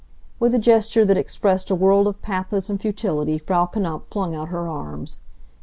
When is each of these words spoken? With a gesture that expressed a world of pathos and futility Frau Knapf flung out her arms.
With 0.39 0.55
a 0.55 0.57
gesture 0.57 1.05
that 1.05 1.15
expressed 1.15 1.69
a 1.69 1.75
world 1.75 2.07
of 2.07 2.23
pathos 2.23 2.71
and 2.71 2.81
futility 2.81 3.37
Frau 3.37 3.67
Knapf 3.67 4.07
flung 4.07 4.33
out 4.33 4.47
her 4.49 4.67
arms. 4.67 5.19